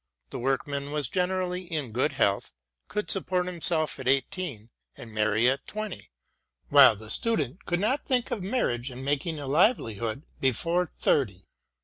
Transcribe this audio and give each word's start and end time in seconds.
The 0.31 0.39
workman 0.39 0.91
was 0.91 1.07
generally 1.07 1.71
in 1.71 1.91
good 1.91 2.13
health, 2.13 2.53
could 2.87 3.11
support 3.11 3.45
himself 3.45 3.99
at 3.99 4.07
eighteen 4.07 4.71
and 4.97 5.13
marry 5.13 5.47
at 5.47 5.67
twenty, 5.67 6.09
while 6.69 6.95
the 6.95 7.07
student 7.11 7.65
could 7.65 7.79
not 7.79 8.03
think 8.05 8.31
of 8.31 8.41
marriage 8.41 8.89
and 8.89 9.05
making 9.05 9.37
a 9.37 9.45
livelihood 9.45 10.23
before 10.39 10.87
thirty. 10.87 11.45